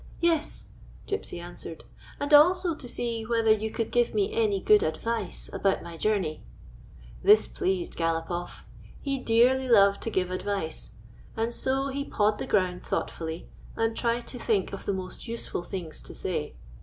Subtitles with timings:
[0.19, 0.65] "Yes,"
[1.07, 1.83] Gypsy answered,
[2.19, 6.41] "and also to see whether you could give me any good advice about my journey."
[7.21, 8.63] This pleased Galopoff.
[8.99, 10.89] He dearly loved to give advice,
[11.37, 15.27] and so he pawed the ground thought fully, and tried to think of the most
[15.27, 16.55] useful things to say.